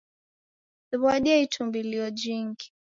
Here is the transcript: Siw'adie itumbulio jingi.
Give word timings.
Siw'adie 0.87 1.35
itumbulio 1.45 2.05
jingi. 2.19 2.67